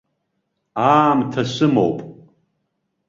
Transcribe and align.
Аамҭа 0.89 1.43
сымоуп. 1.53 1.97